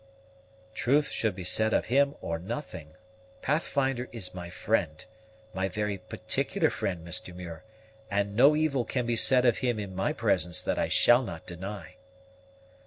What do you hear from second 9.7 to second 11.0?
in my presence that I